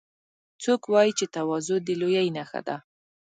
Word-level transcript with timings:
څوک 0.63 0.81
وایي 0.93 1.11
چې 1.19 1.25
تواضع 1.35 1.77
د 1.83 1.87
لویۍ 2.01 2.27
نښه 2.35 2.61
ده 2.67 2.77